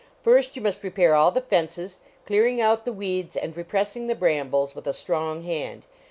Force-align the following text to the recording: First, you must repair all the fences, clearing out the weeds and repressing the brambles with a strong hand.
First, 0.23 0.55
you 0.55 0.63
must 0.63 0.81
repair 0.81 1.13
all 1.13 1.29
the 1.29 1.41
fences, 1.41 1.99
clearing 2.25 2.59
out 2.59 2.85
the 2.85 2.91
weeds 2.91 3.37
and 3.37 3.55
repressing 3.55 4.07
the 4.07 4.15
brambles 4.15 4.73
with 4.73 4.87
a 4.87 4.93
strong 4.93 5.43
hand. 5.43 5.85